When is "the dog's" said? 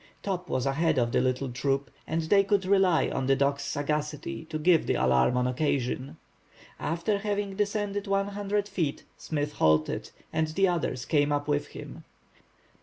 3.27-3.61